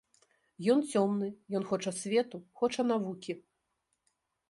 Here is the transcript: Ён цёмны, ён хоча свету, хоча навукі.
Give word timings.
Ён 0.73 0.79
цёмны, 0.93 1.29
ён 1.61 1.69
хоча 1.73 1.91
свету, 2.01 2.43
хоча 2.63 2.81
навукі. 2.93 3.41